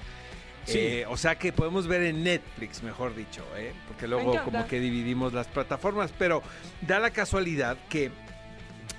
Sí. 0.65 0.79
Eh, 0.79 1.07
o 1.09 1.17
sea 1.17 1.37
que 1.37 1.53
podemos 1.53 1.87
ver 1.87 2.03
en 2.03 2.25
Netflix, 2.25 2.83
mejor 2.83 3.15
dicho, 3.15 3.45
¿eh? 3.57 3.73
porque 3.87 4.09
luego 4.09 4.35
como 4.45 4.67
que 4.67 4.81
dividimos 4.81 5.33
las 5.33 5.47
plataformas, 5.47 6.13
pero 6.19 6.43
da 6.83 6.99
la 6.99 7.11
casualidad 7.11 7.79
que 7.89 8.11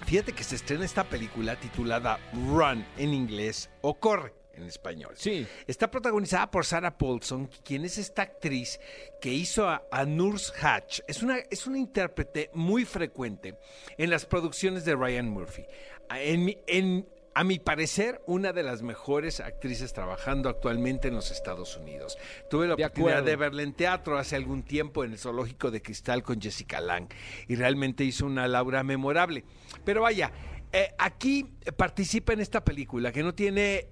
fíjate 0.05 0.31
que 0.31 0.45
se 0.45 0.55
estrena 0.55 0.85
esta 0.85 1.03
película 1.03 1.57
titulada 1.57 2.19
Run 2.33 2.85
en 2.97 3.13
inglés 3.13 3.69
o 3.81 3.99
Corre 3.99 4.40
en 4.61 4.67
español. 4.67 5.13
Sí. 5.17 5.45
Está 5.67 5.89
protagonizada 5.91 6.49
por 6.51 6.65
Sarah 6.65 6.97
Paulson, 6.97 7.49
quien 7.63 7.85
es 7.85 7.97
esta 7.97 8.21
actriz 8.21 8.79
que 9.19 9.33
hizo 9.33 9.67
a, 9.67 9.83
a 9.91 10.05
Nurse 10.05 10.53
Hatch. 10.61 11.01
Es 11.07 11.21
una, 11.23 11.37
es 11.49 11.67
una 11.67 11.77
intérprete 11.77 12.49
muy 12.53 12.85
frecuente 12.85 13.57
en 13.97 14.09
las 14.09 14.25
producciones 14.25 14.85
de 14.85 14.95
Ryan 14.95 15.29
Murphy. 15.29 15.65
En, 16.09 16.45
mi- 16.45 16.57
en- 16.67 17.07
a 17.33 17.45
mi 17.45 17.59
parecer, 17.59 18.21
una 18.27 18.51
de 18.51 18.61
las 18.61 18.81
mejores 18.81 19.39
actrices 19.39 19.93
trabajando 19.93 20.49
actualmente 20.49 21.07
en 21.07 21.13
los 21.15 21.31
Estados 21.31 21.77
Unidos. 21.77 22.17
Tuve 22.49 22.67
la 22.67 22.75
De 22.75 22.83
oportunidad 22.83 23.19
acuerdo. 23.19 23.29
de 23.29 23.35
verla 23.37 23.61
en 23.63 23.73
teatro 23.73 24.17
hace 24.17 24.35
algún 24.35 24.63
tiempo 24.63 25.05
en 25.05 25.13
el 25.13 25.17
Zoológico 25.17 25.71
de 25.71 25.81
Cristal 25.81 26.23
con 26.23 26.41
Jessica 26.41 26.81
Lang 26.81 27.07
y 27.47 27.55
realmente 27.55 28.03
hizo 28.03 28.25
una 28.25 28.49
Laura 28.49 28.83
memorable. 28.83 29.45
Pero 29.85 30.01
vaya, 30.01 30.29
eh, 30.73 30.93
aquí 30.97 31.45
participa 31.77 32.33
en 32.33 32.41
esta 32.41 32.65
película 32.65 33.13
que 33.13 33.23
no 33.23 33.33
tiene 33.33 33.87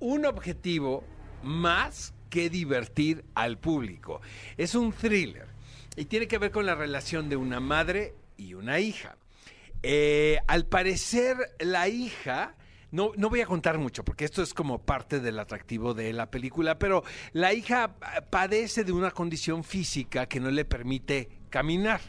un 0.00 0.26
objetivo 0.26 1.04
más 1.42 2.14
que 2.30 2.50
divertir 2.50 3.24
al 3.34 3.58
público. 3.58 4.20
Es 4.56 4.74
un 4.74 4.92
thriller 4.92 5.48
y 5.96 6.04
tiene 6.04 6.28
que 6.28 6.38
ver 6.38 6.50
con 6.50 6.66
la 6.66 6.74
relación 6.74 7.28
de 7.28 7.36
una 7.36 7.60
madre 7.60 8.14
y 8.36 8.54
una 8.54 8.78
hija. 8.80 9.16
Eh, 9.82 10.38
al 10.46 10.66
parecer, 10.66 11.36
la 11.58 11.88
hija... 11.88 12.54
No, 12.90 13.12
no 13.18 13.28
voy 13.28 13.42
a 13.42 13.46
contar 13.46 13.76
mucho 13.76 14.02
porque 14.02 14.24
esto 14.24 14.42
es 14.42 14.54
como 14.54 14.78
parte 14.78 15.20
del 15.20 15.38
atractivo 15.38 15.92
de 15.92 16.10
la 16.14 16.30
película, 16.30 16.78
pero 16.78 17.04
la 17.34 17.52
hija 17.52 17.96
padece 18.30 18.82
de 18.82 18.92
una 18.92 19.10
condición 19.10 19.62
física 19.62 20.24
que 20.24 20.40
no 20.40 20.50
le 20.50 20.64
permite 20.64 21.28
caminar. 21.50 22.00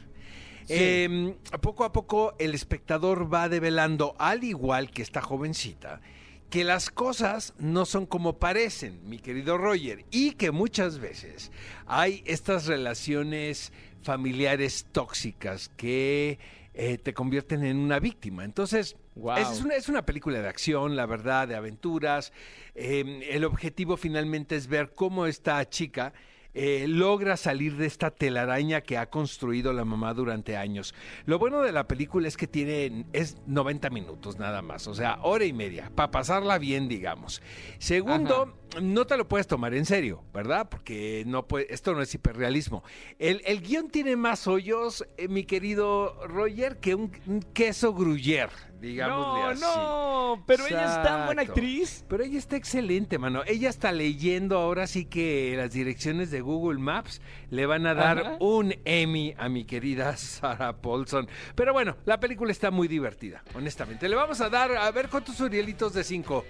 Eh, 0.70 1.36
poco 1.62 1.84
a 1.84 1.92
poco 1.92 2.34
el 2.40 2.54
espectador 2.54 3.34
va 3.34 3.50
develando, 3.50 4.16
al 4.20 4.46
igual 4.46 4.92
que 4.92 5.02
esta 5.02 5.20
jovencita, 5.20 6.00
que 6.50 6.64
las 6.64 6.90
cosas 6.90 7.54
no 7.60 7.86
son 7.86 8.06
como 8.06 8.40
parecen, 8.40 9.08
mi 9.08 9.20
querido 9.20 9.58
Roger, 9.58 10.06
y 10.12 10.32
que 10.32 10.52
muchas 10.52 11.00
veces 11.00 11.52
hay 11.86 12.24
estas 12.26 12.66
relaciones 12.66 13.72
familiares 14.02 14.88
tóxicas 14.92 15.70
que 15.78 16.40
eh, 16.74 16.98
te 16.98 17.14
convierten 17.14 17.64
en 17.64 17.78
una 17.78 18.00
víctima. 18.00 18.44
Entonces, 18.46 18.96
Wow. 19.16 19.38
es, 19.38 19.62
una, 19.62 19.76
es 19.76 19.90
una 19.90 20.06
película 20.06 20.40
de 20.42 20.48
acción, 20.48 20.96
la 20.96 21.06
verdad, 21.06 21.46
de 21.48 21.56
aventuras. 21.56 22.32
Eh, 22.74 23.28
el 23.32 23.44
objetivo 23.44 23.98
finalmente 23.98 24.56
es 24.56 24.68
ver 24.68 24.94
cómo 24.96 25.26
esta 25.26 25.68
chica 25.70 26.14
eh, 26.62 26.90
logra 26.90 27.38
salir 27.38 27.78
de 27.78 27.86
esta 27.86 28.12
telaraña 28.12 28.82
que 28.82 28.98
ha 28.98 29.10
construido 29.10 29.72
la 29.72 29.86
mamá 29.86 30.14
durante 30.14 30.58
años. 30.58 30.94
Lo 31.26 31.40
bueno 31.40 31.62
de 31.62 31.72
la 31.72 31.88
película 31.88 32.28
es 32.28 32.36
que 32.36 32.48
tiene 32.48 33.06
es 33.14 33.38
90 33.48 33.90
minutos 33.92 34.38
nada 34.38 34.62
más, 34.62 34.86
o 34.88 34.94
sea, 34.94 35.20
hora 35.22 35.46
y 35.46 35.54
media, 35.54 35.90
para 35.96 36.12
pasarla 36.12 36.58
bien, 36.58 36.90
digamos. 36.90 37.42
Segundo, 37.78 38.59
no 38.82 39.06
te 39.06 39.18
lo 39.18 39.28
puedes 39.28 39.48
tomar 39.48 39.74
en 39.74 39.86
serio, 39.86 40.24
¿verdad? 40.34 40.68
Porque 40.70 41.24
no 41.26 41.48
puede, 41.48 41.74
esto 41.74 41.94
no 41.94 42.02
es 42.02 42.14
hiperrealismo. 42.14 42.84
El, 43.18 43.42
el 43.46 43.62
guion 43.62 43.90
tiene 43.90 44.16
más 44.16 44.48
hoyos, 44.48 45.06
eh, 45.18 45.28
mi 45.28 45.44
querido 45.44 46.16
Roger, 46.28 46.78
que 46.80 46.96
un, 46.96 47.12
un 47.28 47.42
queso 47.42 47.94
gruyère, 47.94 48.52
digámosle 48.80 49.42
No, 49.42 49.48
así. 49.50 49.62
no, 49.62 50.44
pero 50.46 50.66
ella 50.68 50.86
es 50.98 51.04
tan 51.04 51.26
buena 51.26 51.42
actriz. 51.42 52.06
Pero 52.08 52.24
ella 52.24 52.38
está 52.38 52.56
excelente, 52.58 53.18
mano. 53.18 53.42
Ella 53.48 53.70
está 53.70 53.92
leyendo 53.92 54.58
ahora 54.58 54.88
sí 54.88 55.06
que 55.06 55.54
las 55.58 55.72
direcciones 55.72 56.30
de 56.32 56.42
Google 56.42 56.80
Maps 56.80 57.22
le 57.50 57.66
van 57.66 57.86
a 57.88 57.94
dar 57.96 58.20
Ajá. 58.20 58.38
un 58.40 58.76
Emmy 58.86 59.34
a 59.38 59.50
mi 59.50 59.66
querida 59.66 60.16
Sarah 60.18 60.82
Paulson. 60.82 61.28
Pero 61.56 61.74
bueno, 61.74 61.98
la 62.06 62.20
película 62.20 62.52
está 62.52 62.72
muy 62.72 62.88
divertida, 62.88 63.44
honestamente. 63.56 64.08
Le 64.08 64.16
vamos 64.16 64.40
a 64.42 64.50
dar, 64.50 64.72
a 64.76 64.90
ver 64.92 65.10
cuántos 65.10 65.40
Urielitos 65.40 65.94
de 65.94 66.04
cinco. 66.04 66.46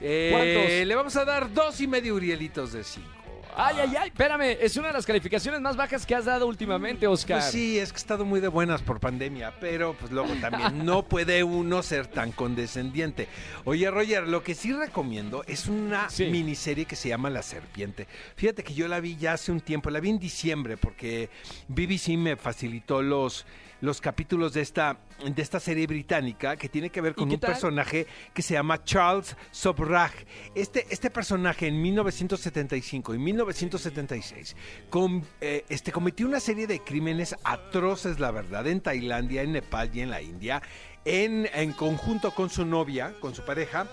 Eh, 0.00 0.28
¿Cuántos? 0.32 0.86
Le 0.88 0.94
vamos 0.94 1.16
a 1.16 1.24
dar 1.24 1.52
dos 1.52 1.80
y 1.80 1.86
medio 1.86 2.14
Urielitos 2.14 2.72
de 2.72 2.84
cinco. 2.84 3.08
Ay, 3.54 3.76
ay, 3.82 3.94
ay, 3.98 4.08
espérame, 4.08 4.56
es 4.62 4.78
una 4.78 4.86
de 4.86 4.94
las 4.94 5.04
calificaciones 5.04 5.60
más 5.60 5.76
bajas 5.76 6.06
que 6.06 6.14
has 6.14 6.24
dado 6.24 6.46
últimamente, 6.46 7.06
Oscar. 7.06 7.40
Pues 7.40 7.50
sí, 7.52 7.78
es 7.78 7.92
que 7.92 7.98
he 7.98 8.00
estado 8.00 8.24
muy 8.24 8.40
de 8.40 8.48
buenas 8.48 8.80
por 8.80 8.98
pandemia, 8.98 9.52
pero 9.60 9.92
pues 9.92 10.10
luego 10.10 10.32
también 10.40 10.86
no 10.86 11.02
puede 11.02 11.44
uno 11.44 11.82
ser 11.82 12.06
tan 12.06 12.32
condescendiente. 12.32 13.28
Oye, 13.64 13.90
Roger, 13.90 14.26
lo 14.26 14.42
que 14.42 14.54
sí 14.54 14.72
recomiendo 14.72 15.44
es 15.46 15.66
una 15.66 16.08
Sí. 16.08 16.26
miniserie 16.30 16.86
que 16.86 16.96
se 16.96 17.10
llama 17.10 17.28
La 17.28 17.42
Serpiente. 17.42 18.06
Fíjate 18.36 18.64
que 18.64 18.72
yo 18.72 18.88
la 18.88 19.00
vi 19.00 19.16
ya 19.16 19.34
hace 19.34 19.52
un 19.52 19.60
tiempo, 19.60 19.90
la 19.90 20.00
vi 20.00 20.08
en 20.08 20.18
diciembre 20.18 20.78
porque 20.78 21.28
BBC 21.68 22.16
me 22.16 22.36
facilitó 22.36 23.02
los 23.02 23.44
los 23.82 24.00
capítulos 24.00 24.54
de 24.54 24.62
esta, 24.62 24.96
de 25.22 25.42
esta 25.42 25.60
serie 25.60 25.86
británica 25.86 26.56
que 26.56 26.68
tiene 26.68 26.88
que 26.90 27.00
ver 27.00 27.14
con 27.14 27.30
un 27.30 27.38
tal? 27.38 27.50
personaje 27.52 28.06
que 28.32 28.40
se 28.40 28.54
llama 28.54 28.82
Charles 28.84 29.36
Sobrach. 29.50 30.14
Este, 30.54 30.86
este 30.88 31.10
personaje 31.10 31.66
en 31.66 31.82
1975 31.82 33.14
y 33.14 33.18
1976 33.18 34.56
com- 34.88 35.22
eh, 35.40 35.64
este, 35.68 35.92
cometió 35.92 36.26
una 36.26 36.40
serie 36.40 36.66
de 36.66 36.78
crímenes 36.80 37.34
atroces, 37.44 38.18
la 38.20 38.30
verdad, 38.30 38.66
en 38.66 38.80
Tailandia, 38.80 39.42
en 39.42 39.52
Nepal 39.52 39.90
y 39.92 40.00
en 40.00 40.10
la 40.10 40.22
India, 40.22 40.62
en, 41.04 41.48
en 41.52 41.72
conjunto 41.72 42.30
con 42.32 42.48
su 42.50 42.64
novia, 42.64 43.14
con 43.20 43.34
su 43.34 43.44
pareja. 43.44 43.86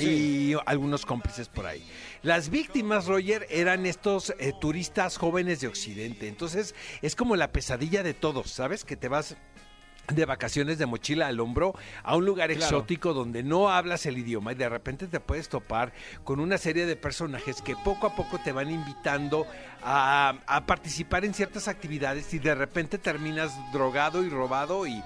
Y 0.00 0.54
algunos 0.66 1.06
cómplices 1.06 1.48
por 1.48 1.66
ahí. 1.66 1.84
Las 2.22 2.48
víctimas, 2.48 3.06
Roger, 3.06 3.46
eran 3.50 3.86
estos 3.86 4.34
eh, 4.38 4.52
turistas 4.60 5.16
jóvenes 5.16 5.60
de 5.60 5.68
Occidente. 5.68 6.28
Entonces, 6.28 6.74
es 7.02 7.14
como 7.14 7.36
la 7.36 7.52
pesadilla 7.52 8.02
de 8.02 8.14
todos, 8.14 8.50
¿sabes? 8.50 8.84
Que 8.84 8.96
te 8.96 9.08
vas 9.08 9.36
de 10.12 10.24
vacaciones 10.24 10.78
de 10.78 10.86
mochila 10.86 11.26
al 11.26 11.40
hombro 11.40 11.74
a 12.02 12.16
un 12.16 12.24
lugar 12.24 12.50
exótico 12.50 13.14
donde 13.14 13.42
no 13.42 13.70
hablas 13.70 14.06
el 14.06 14.18
idioma 14.18 14.52
y 14.52 14.54
de 14.56 14.68
repente 14.68 15.06
te 15.06 15.20
puedes 15.20 15.48
topar 15.48 15.92
con 16.24 16.40
una 16.40 16.58
serie 16.58 16.86
de 16.86 16.96
personajes 16.96 17.62
que 17.62 17.74
poco 17.76 18.06
a 18.06 18.14
poco 18.14 18.38
te 18.38 18.52
van 18.52 18.70
invitando 18.70 19.46
a, 19.86 20.62
participar 20.66 21.24
en 21.24 21.34
ciertas 21.34 21.68
actividades 21.68 22.32
y 22.32 22.38
de 22.38 22.54
repente 22.54 22.96
terminas 22.96 23.52
drogado 23.72 24.24
y 24.24 24.30
robado 24.30 24.86
y, 24.86 25.02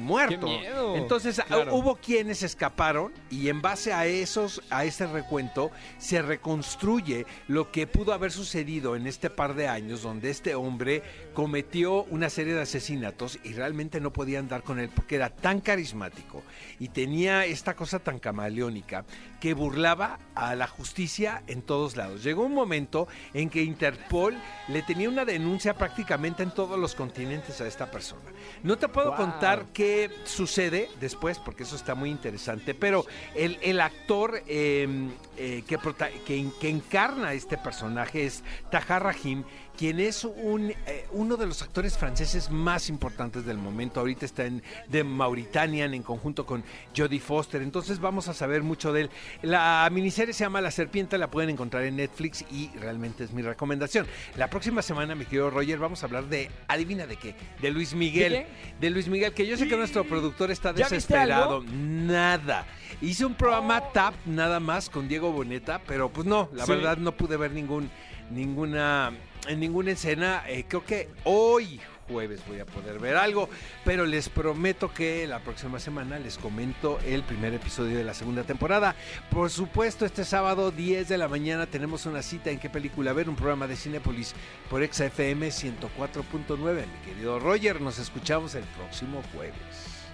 muerto. 0.00 0.46
Entonces 0.94 1.40
hubo 1.70 1.96
quienes 1.96 2.42
escaparon 2.42 3.12
y 3.30 3.48
en 3.48 3.62
base 3.62 3.94
a 3.94 4.04
esos, 4.04 4.62
a 4.68 4.84
ese 4.84 5.06
recuento, 5.06 5.70
se 5.98 6.20
reconstruye 6.20 7.24
lo 7.48 7.72
que 7.72 7.86
pudo 7.86 8.12
haber 8.12 8.30
sucedido 8.30 8.94
en 8.94 9.06
este 9.06 9.30
par 9.30 9.54
de 9.54 9.68
años 9.68 10.02
donde 10.02 10.28
este 10.28 10.54
hombre 10.54 11.02
cometió 11.32 12.04
una 12.04 12.28
serie 12.28 12.54
de 12.54 12.62
asesinatos 12.62 13.38
y 13.42 13.54
realmente 13.54 14.00
no 14.00 14.12
podía 14.12 14.29
andar 14.38 14.62
con 14.62 14.78
él 14.78 14.90
porque 14.94 15.16
era 15.16 15.30
tan 15.30 15.60
carismático 15.60 16.42
y 16.78 16.88
tenía 16.88 17.44
esta 17.44 17.74
cosa 17.74 17.98
tan 17.98 18.18
camaleónica 18.18 19.04
que 19.40 19.54
burlaba 19.54 20.18
a 20.34 20.54
la 20.54 20.66
justicia 20.66 21.42
en 21.46 21.62
todos 21.62 21.96
lados. 21.96 22.22
Llegó 22.22 22.44
un 22.44 22.54
momento 22.54 23.08
en 23.32 23.48
que 23.48 23.62
Interpol 23.62 24.36
le 24.68 24.82
tenía 24.82 25.08
una 25.08 25.24
denuncia 25.24 25.74
prácticamente 25.74 26.42
en 26.42 26.50
todos 26.50 26.78
los 26.78 26.94
continentes 26.94 27.60
a 27.60 27.66
esta 27.66 27.90
persona. 27.90 28.30
No 28.62 28.76
te 28.76 28.88
puedo 28.88 29.16
contar 29.16 29.66
qué 29.72 30.10
sucede 30.24 30.88
después, 31.00 31.38
porque 31.38 31.62
eso 31.62 31.76
está 31.76 31.94
muy 31.94 32.10
interesante, 32.10 32.74
pero 32.74 33.06
el, 33.34 33.80
actor 33.80 34.42
em, 34.46 35.10
eh, 35.36 35.64
que, 35.66 35.78
que, 36.26 36.50
que, 36.60 36.68
encarna 36.68 37.32
este 37.32 37.56
personaje 37.56 38.26
es 38.26 38.42
Tahar 38.70 39.02
Rahim, 39.02 39.44
quien 39.80 39.98
es 39.98 40.24
un, 40.24 40.72
eh, 40.86 41.06
uno 41.12 41.38
de 41.38 41.46
los 41.46 41.62
actores 41.62 41.96
franceses 41.96 42.50
más 42.50 42.90
importantes 42.90 43.46
del 43.46 43.56
momento. 43.56 44.00
Ahorita 44.00 44.26
está 44.26 44.44
en 44.44 44.62
The 44.90 45.04
Mauritanian 45.04 45.94
en 45.94 46.02
conjunto 46.02 46.44
con 46.44 46.62
Jodie 46.94 47.18
Foster. 47.18 47.62
Entonces 47.62 47.98
vamos 47.98 48.28
a 48.28 48.34
saber 48.34 48.62
mucho 48.62 48.92
de 48.92 49.00
él. 49.00 49.10
La 49.40 49.88
miniserie 49.90 50.34
se 50.34 50.44
llama 50.44 50.60
La 50.60 50.70
Serpiente, 50.70 51.16
la 51.16 51.30
pueden 51.30 51.48
encontrar 51.48 51.84
en 51.84 51.96
Netflix 51.96 52.44
y 52.52 52.68
realmente 52.78 53.24
es 53.24 53.32
mi 53.32 53.40
recomendación. 53.40 54.06
La 54.36 54.50
próxima 54.50 54.82
semana, 54.82 55.14
mi 55.14 55.24
querido 55.24 55.48
Roger, 55.48 55.78
vamos 55.78 56.02
a 56.02 56.06
hablar 56.08 56.26
de, 56.26 56.50
adivina 56.68 57.06
de 57.06 57.16
qué, 57.16 57.34
de 57.62 57.70
Luis 57.70 57.94
Miguel. 57.94 58.44
¿De, 58.78 58.90
Luis 58.90 59.08
Miguel, 59.08 59.32
que 59.32 59.46
yo 59.46 59.56
sé 59.56 59.66
que 59.66 59.78
nuestro 59.78 60.04
productor 60.04 60.50
está 60.50 60.74
desesperado. 60.74 61.64
Nada. 61.72 62.66
Hice 63.00 63.24
un 63.24 63.32
programa 63.32 63.82
oh. 63.82 63.92
TAP 63.94 64.14
nada 64.26 64.60
más 64.60 64.90
con 64.90 65.08
Diego 65.08 65.32
Boneta, 65.32 65.80
pero 65.86 66.10
pues 66.10 66.26
no, 66.26 66.50
la 66.52 66.66
verdad 66.66 66.98
no 66.98 67.12
pude 67.12 67.38
ver 67.38 67.52
ningún, 67.52 67.90
ninguna 68.30 69.14
en 69.48 69.60
ninguna 69.60 69.92
escena. 69.92 70.44
Eh, 70.46 70.64
creo 70.68 70.84
que 70.84 71.08
hoy 71.24 71.80
jueves 72.10 72.40
voy 72.48 72.58
a 72.58 72.66
poder 72.66 72.98
ver 72.98 73.16
algo, 73.16 73.48
pero 73.84 74.04
les 74.04 74.28
prometo 74.28 74.92
que 74.92 75.26
la 75.26 75.38
próxima 75.38 75.78
semana 75.78 76.18
les 76.18 76.38
comento 76.38 76.98
el 77.06 77.22
primer 77.22 77.54
episodio 77.54 77.96
de 77.96 78.04
la 78.04 78.14
segunda 78.14 78.42
temporada. 78.42 78.94
Por 79.30 79.50
supuesto, 79.50 80.04
este 80.04 80.24
sábado 80.24 80.70
10 80.70 81.08
de 81.08 81.18
la 81.18 81.28
mañana 81.28 81.66
tenemos 81.66 82.06
una 82.06 82.22
cita 82.22 82.50
en 82.50 82.58
qué 82.58 82.68
película 82.68 83.12
ver, 83.12 83.28
un 83.28 83.36
programa 83.36 83.66
de 83.66 83.76
Cinepolis 83.76 84.34
por 84.68 84.84
XFM 84.84 85.48
104.9. 85.48 86.58
Mi 86.58 87.12
querido 87.12 87.38
Roger, 87.38 87.80
nos 87.80 87.98
escuchamos 87.98 88.54
el 88.54 88.64
próximo 88.64 89.22
jueves. 89.32 89.54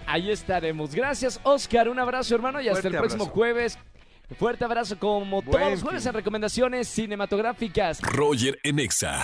Ahí 0.06 0.30
estaremos. 0.30 0.94
Gracias, 0.94 1.40
Oscar. 1.42 1.88
Un 1.88 1.98
abrazo, 1.98 2.34
hermano, 2.34 2.60
y 2.60 2.68
hasta 2.68 2.88
el 2.88 2.96
próximo 2.96 3.26
jueves. 3.26 3.78
Fuerte 4.34 4.64
abrazo 4.64 4.98
como 4.98 5.40
todos 5.40 5.70
los 5.70 5.80
jueves 5.82 6.04
en 6.04 6.12
recomendaciones 6.12 6.88
cinematográficas. 6.88 8.02
Roger 8.02 8.58
Enexa. 8.64 9.22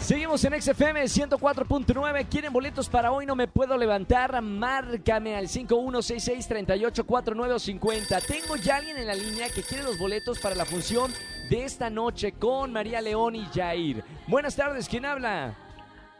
Seguimos 0.00 0.44
en 0.44 0.60
XFM 0.60 1.04
104.9. 1.04 2.26
¿Quieren 2.28 2.52
boletos 2.52 2.88
para 2.90 3.12
hoy? 3.12 3.24
No 3.24 3.36
me 3.36 3.46
puedo 3.46 3.78
levantar. 3.78 4.42
Márcame 4.42 5.36
al 5.36 5.46
5166384950. 5.46 8.26
Tengo 8.26 8.56
ya 8.56 8.74
alguien 8.76 8.98
en 8.98 9.06
la 9.06 9.14
línea 9.14 9.48
que 9.48 9.62
quiere 9.62 9.84
los 9.84 9.96
boletos 9.96 10.40
para 10.40 10.56
la 10.56 10.64
función 10.66 11.12
de 11.48 11.64
esta 11.64 11.88
noche 11.88 12.32
con 12.32 12.72
María 12.72 13.00
León 13.00 13.36
y 13.36 13.46
Jair. 13.46 14.02
Buenas 14.26 14.56
tardes, 14.56 14.88
¿quién 14.88 15.06
habla? 15.06 15.54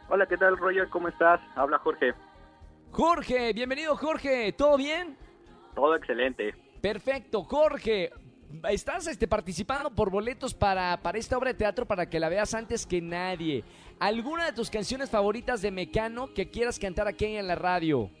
Hola, 0.07 0.25
¿qué 0.27 0.37
tal, 0.37 0.55
Roger? 0.57 0.87
¿Cómo 0.89 1.09
estás? 1.09 1.41
Habla 1.55 1.77
Jorge. 1.79 2.13
Jorge, 2.91 3.51
bienvenido, 3.53 3.97
Jorge. 3.97 4.53
¿Todo 4.53 4.77
bien? 4.77 5.17
Todo 5.75 5.93
excelente. 5.95 6.55
Perfecto, 6.85 7.41
Jorge. 7.41 8.11
Estás 8.69 9.07
este, 9.07 9.27
participando 9.27 9.89
por 9.89 10.11
boletos 10.11 10.53
para, 10.53 11.01
para 11.01 11.17
esta 11.17 11.35
obra 11.35 11.51
de 11.51 11.57
teatro 11.57 11.87
para 11.87 12.07
que 12.07 12.19
la 12.19 12.29
veas 12.29 12.53
antes 12.53 12.85
que 12.85 13.01
nadie. 13.01 13.63
¿Alguna 13.99 14.45
de 14.45 14.51
tus 14.51 14.69
canciones 14.69 15.09
favoritas 15.09 15.63
de 15.63 15.71
Mecano 15.71 16.31
que 16.31 16.51
quieras 16.51 16.77
cantar 16.77 17.07
aquí 17.07 17.25
en 17.25 17.47
la 17.47 17.55
radio? 17.55 18.11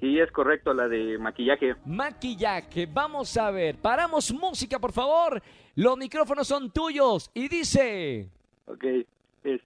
Sí, 0.00 0.20
es 0.20 0.30
correcto, 0.30 0.74
la 0.74 0.88
de 0.88 1.16
maquillaje. 1.16 1.74
Maquillaje, 1.86 2.84
vamos 2.84 3.34
a 3.38 3.50
ver. 3.50 3.76
Paramos 3.78 4.30
música, 4.30 4.78
por 4.78 4.92
favor. 4.92 5.40
Los 5.74 5.96
micrófonos 5.96 6.46
son 6.46 6.70
tuyos. 6.70 7.30
Y 7.32 7.48
dice... 7.48 8.28
Ok, 8.66 8.84
es... 9.44 9.62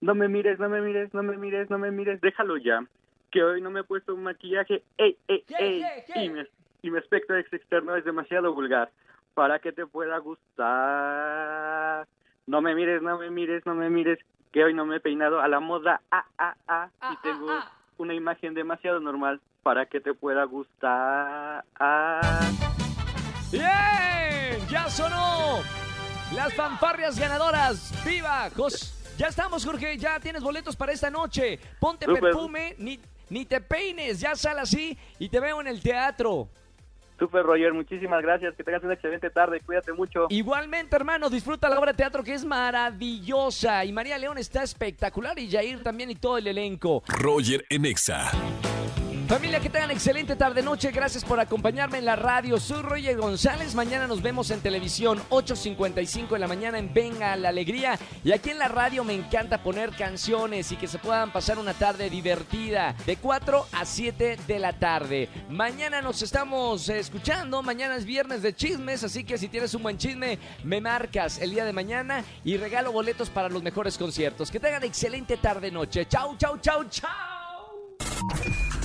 No 0.00 0.16
me 0.16 0.26
mires, 0.26 0.58
no 0.58 0.68
me 0.68 0.80
mires, 0.80 1.14
no 1.14 1.22
me 1.22 1.36
mires, 1.36 1.70
no 1.70 1.78
me 1.78 1.92
mires, 1.92 2.20
déjalo 2.20 2.56
ya. 2.56 2.80
Que 3.30 3.40
hoy 3.40 3.60
no 3.62 3.70
me 3.70 3.80
he 3.80 3.84
puesto 3.84 4.16
un 4.16 4.24
maquillaje. 4.24 4.82
¡Ey, 4.96 5.16
ey, 5.28 5.44
ey! 5.60 5.84
Y 6.24 6.28
me 6.30 6.44
y 6.82 6.90
mi 6.90 6.98
aspecto 6.98 7.34
externo 7.34 7.96
es 7.96 8.04
demasiado 8.04 8.52
vulgar 8.54 8.90
para 9.34 9.58
que 9.58 9.72
te 9.72 9.86
pueda 9.86 10.18
gustar. 10.18 12.06
No 12.46 12.60
me 12.60 12.74
mires, 12.74 13.02
no 13.02 13.18
me 13.18 13.30
mires, 13.30 13.64
no 13.66 13.74
me 13.74 13.90
mires, 13.90 14.18
que 14.52 14.64
hoy 14.64 14.74
no 14.74 14.86
me 14.86 14.96
he 14.96 15.00
peinado 15.00 15.40
a 15.40 15.48
la 15.48 15.60
moda 15.60 16.00
ah, 16.10 16.24
ah, 16.38 16.54
ah, 16.66 16.88
y 17.02 17.04
ah, 17.14 17.20
tengo 17.22 17.50
ah, 17.50 17.70
una 17.98 18.14
imagen 18.14 18.54
demasiado 18.54 19.00
normal 19.00 19.40
para 19.62 19.86
que 19.86 20.00
te 20.00 20.14
pueda 20.14 20.44
gustar. 20.44 21.64
¡Bien! 23.52 24.66
¡Ya 24.70 24.88
sonó! 24.88 25.58
Las 26.34 26.54
fanfarrias 26.54 27.18
ganadoras. 27.18 27.92
¡Viva! 28.04 28.48
Jos 28.56 28.94
ya 29.18 29.26
estamos, 29.26 29.64
Jorge. 29.64 29.98
Ya 29.98 30.20
tienes 30.20 30.42
boletos 30.42 30.76
para 30.76 30.92
esta 30.92 31.10
noche. 31.10 31.58
Ponte 31.80 32.06
perfume, 32.06 32.76
ni, 32.78 33.00
ni 33.30 33.44
te 33.44 33.60
peines. 33.60 34.20
Ya 34.20 34.36
sal 34.36 34.58
así 34.60 34.96
y 35.18 35.28
te 35.28 35.40
veo 35.40 35.60
en 35.60 35.66
el 35.66 35.82
teatro. 35.82 36.48
Super 37.18 37.44
Roger, 37.44 37.72
muchísimas 37.72 38.22
gracias. 38.22 38.54
Que 38.54 38.64
tengas 38.64 38.82
una 38.84 38.94
excelente 38.94 39.30
tarde. 39.30 39.60
Cuídate 39.60 39.92
mucho. 39.92 40.26
Igualmente, 40.30 40.96
hermano, 40.96 41.28
disfruta 41.28 41.68
la 41.68 41.78
obra 41.78 41.92
de 41.92 41.96
teatro 41.96 42.22
que 42.22 42.34
es 42.34 42.44
maravillosa. 42.44 43.84
Y 43.84 43.92
María 43.92 44.18
León 44.18 44.38
está 44.38 44.62
espectacular 44.62 45.38
y 45.38 45.50
Jair 45.50 45.82
también 45.82 46.10
y 46.10 46.14
todo 46.14 46.38
el 46.38 46.46
elenco. 46.46 47.02
Roger 47.08 47.64
Enexa. 47.68 48.30
Familia, 49.28 49.60
que 49.60 49.68
tengan 49.68 49.90
excelente 49.90 50.36
tarde-noche. 50.36 50.90
Gracias 50.90 51.22
por 51.22 51.38
acompañarme 51.38 51.98
en 51.98 52.06
la 52.06 52.16
radio. 52.16 52.58
Soy 52.58 52.80
Roger 52.80 53.18
González. 53.18 53.74
Mañana 53.74 54.06
nos 54.06 54.22
vemos 54.22 54.50
en 54.50 54.60
televisión, 54.60 55.20
8.55 55.28 56.30
de 56.30 56.38
la 56.38 56.48
mañana 56.48 56.78
en 56.78 56.94
Venga 56.94 57.36
la 57.36 57.50
Alegría. 57.50 57.98
Y 58.24 58.32
aquí 58.32 58.48
en 58.48 58.58
la 58.58 58.68
radio 58.68 59.04
me 59.04 59.12
encanta 59.12 59.62
poner 59.62 59.90
canciones 59.90 60.72
y 60.72 60.76
que 60.76 60.86
se 60.86 60.98
puedan 60.98 61.30
pasar 61.30 61.58
una 61.58 61.74
tarde 61.74 62.08
divertida 62.08 62.96
de 63.04 63.18
4 63.18 63.66
a 63.70 63.84
7 63.84 64.38
de 64.46 64.58
la 64.58 64.72
tarde. 64.72 65.28
Mañana 65.50 66.00
nos 66.00 66.22
estamos 66.22 66.88
escuchando. 66.88 67.62
Mañana 67.62 67.96
es 67.96 68.06
viernes 68.06 68.40
de 68.40 68.56
chismes, 68.56 69.04
así 69.04 69.24
que 69.24 69.36
si 69.36 69.48
tienes 69.48 69.74
un 69.74 69.82
buen 69.82 69.98
chisme, 69.98 70.38
me 70.64 70.80
marcas 70.80 71.38
el 71.38 71.50
día 71.50 71.66
de 71.66 71.74
mañana 71.74 72.24
y 72.44 72.56
regalo 72.56 72.92
boletos 72.92 73.28
para 73.28 73.50
los 73.50 73.62
mejores 73.62 73.98
conciertos. 73.98 74.50
Que 74.50 74.58
tengan 74.58 74.84
excelente 74.84 75.36
tarde-noche. 75.36 76.08
Chau, 76.08 76.34
chau, 76.38 76.56
chau, 76.62 76.84
chau. 76.88 77.08